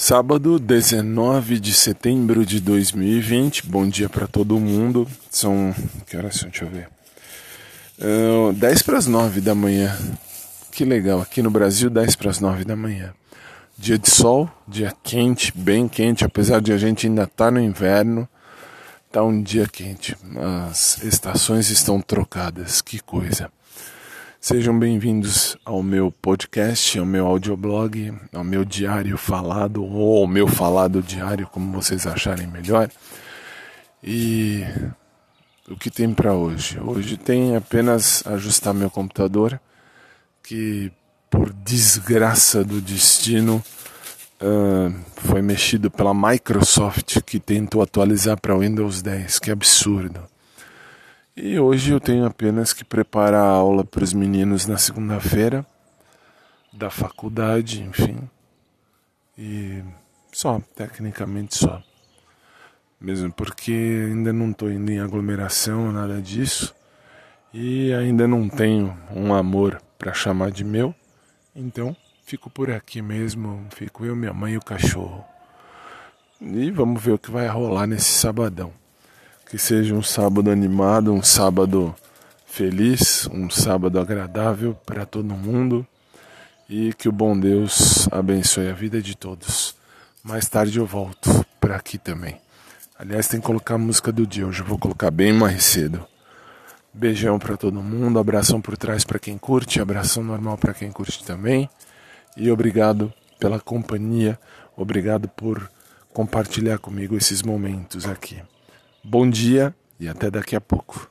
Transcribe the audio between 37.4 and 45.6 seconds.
apenas ajustar meu computador, que por desgraça do destino uh, foi